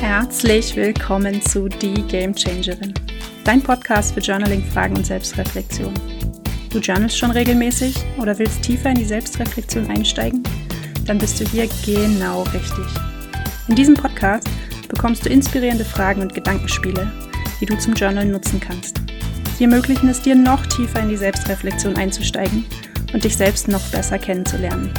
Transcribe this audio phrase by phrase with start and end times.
[0.00, 2.94] Herzlich willkommen zu Die Game Changerin,
[3.44, 5.92] dein Podcast für Journaling, Fragen und Selbstreflexion.
[6.70, 10.42] Du journalst schon regelmäßig oder willst tiefer in die Selbstreflexion einsteigen?
[11.04, 12.86] Dann bist du hier genau richtig.
[13.68, 14.48] In diesem Podcast
[14.88, 17.12] bekommst du inspirierende Fragen und Gedankenspiele,
[17.60, 19.02] die du zum Journal nutzen kannst.
[19.58, 22.64] Sie ermöglichen es dir, noch tiefer in die Selbstreflexion einzusteigen
[23.12, 24.94] und dich selbst noch besser kennenzulernen.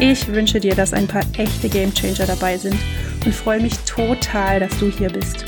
[0.00, 2.76] Ich wünsche dir, dass ein paar echte Gamechanger dabei sind
[3.26, 5.44] und freue mich total, dass du hier bist.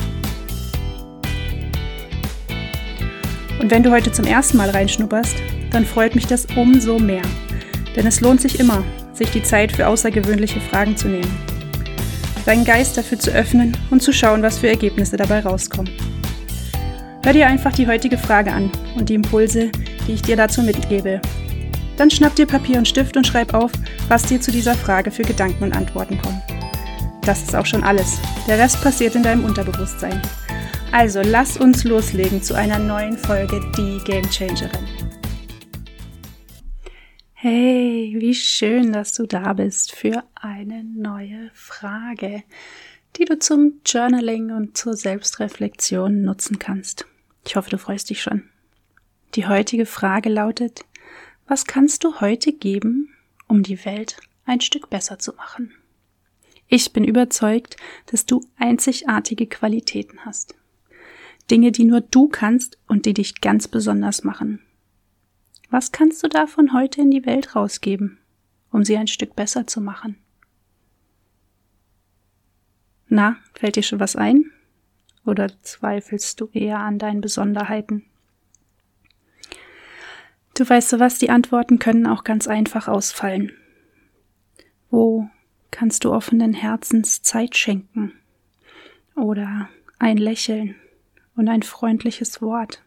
[3.61, 5.37] Und wenn du heute zum ersten Mal reinschnupperst,
[5.71, 7.23] dann freut mich das umso mehr.
[7.97, 11.37] Denn es lohnt sich immer, sich die Zeit für außergewöhnliche Fragen zu nehmen.
[12.45, 15.93] Deinen Geist dafür zu öffnen und zu schauen, was für Ergebnisse dabei rauskommen.
[17.25, 19.71] Hör dir einfach die heutige Frage an und die Impulse,
[20.07, 21.21] die ich dir dazu mitgebe.
[21.97, 23.73] Dann schnapp dir Papier und Stift und schreib auf,
[24.09, 26.41] was dir zu dieser Frage für Gedanken und Antworten kommen.
[27.29, 28.19] Das ist auch schon alles.
[28.47, 30.23] Der Rest passiert in deinem Unterbewusstsein.
[30.93, 34.89] Also lass uns loslegen zu einer neuen Folge Die Game Changerin.
[37.35, 42.45] Hey, wie schön, dass du da bist für eine neue Frage,
[43.17, 47.05] die du zum Journaling und zur Selbstreflexion nutzen kannst.
[47.45, 48.45] Ich hoffe, du freust dich schon.
[49.35, 50.87] Die heutige Frage lautet,
[51.47, 53.11] was kannst du heute geben,
[53.48, 55.75] um die Welt ein Stück besser zu machen?
[56.69, 60.55] Ich bin überzeugt, dass du einzigartige Qualitäten hast.
[61.50, 64.61] Dinge, die nur du kannst und die dich ganz besonders machen.
[65.70, 68.19] Was kannst du davon heute in die Welt rausgeben,
[68.70, 70.19] um sie ein Stück besser zu machen?
[73.08, 74.50] Na, fällt dir schon was ein?
[75.24, 78.05] Oder zweifelst du eher an deinen Besonderheiten?
[80.55, 83.52] Du weißt so was, die Antworten können auch ganz einfach ausfallen.
[84.91, 85.30] Wo
[85.70, 88.12] kannst du offenen Herzens Zeit schenken?
[89.14, 90.77] Oder ein Lächeln
[91.36, 92.83] und ein freundliches Wort?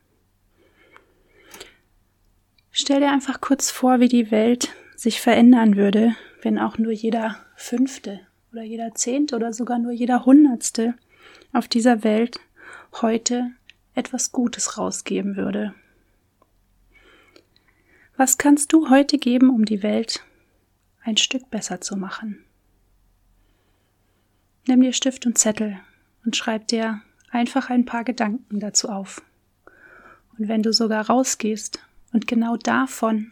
[2.71, 7.37] Stell dir einfach kurz vor, wie die Welt sich verändern würde, wenn auch nur jeder
[7.55, 8.21] Fünfte
[8.51, 10.95] oder jeder Zehnte oder sogar nur jeder Hundertste
[11.53, 12.39] auf dieser Welt
[13.01, 13.51] heute
[13.93, 15.73] etwas Gutes rausgeben würde.
[18.17, 20.23] Was kannst du heute geben, um die Welt
[21.03, 22.43] ein Stück besser zu machen?
[24.67, 25.79] Nimm dir Stift und Zettel
[26.23, 27.01] und schreib dir
[27.31, 29.23] einfach ein paar Gedanken dazu auf.
[30.37, 31.79] Und wenn du sogar rausgehst
[32.13, 33.31] und genau davon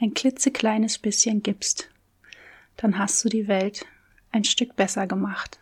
[0.00, 1.90] ein klitzekleines bisschen gibst,
[2.76, 3.86] dann hast du die Welt
[4.32, 5.60] ein Stück besser gemacht.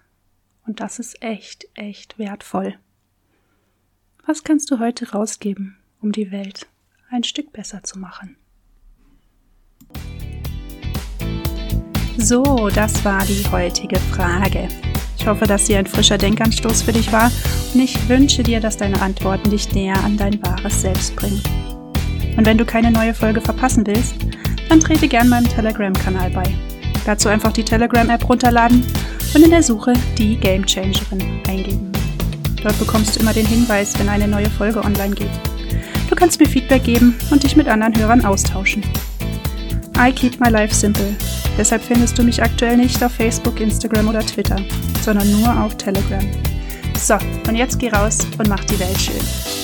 [0.67, 2.79] Und das ist echt, echt wertvoll.
[4.25, 6.67] Was kannst du heute rausgeben, um die Welt
[7.11, 8.37] ein Stück besser zu machen?
[12.17, 14.69] So, das war die heutige Frage.
[15.23, 17.31] Ich hoffe, dass sie ein frischer Denkanstoß für dich war
[17.73, 21.41] und ich wünsche dir, dass deine Antworten dich näher an dein wahres Selbst bringen.
[22.37, 24.17] Und wenn du keine neue Folge verpassen willst,
[24.69, 26.43] dann trete gern meinem Telegram-Kanal bei.
[27.07, 28.85] Dazu einfach die Telegram-App runterladen
[29.33, 31.93] und in der Suche die Game Changerin eingeben.
[32.61, 35.31] Dort bekommst du immer den Hinweis, wenn eine neue Folge online geht.
[36.11, 38.83] Du kannst mir Feedback geben und dich mit anderen Hörern austauschen.
[39.97, 41.15] I keep my life simple
[41.59, 44.57] Deshalb findest du mich aktuell nicht auf Facebook, Instagram oder Twitter,
[45.03, 46.27] sondern nur auf Telegram.
[46.99, 47.15] So,
[47.49, 49.62] und jetzt geh raus und mach die Welt schön.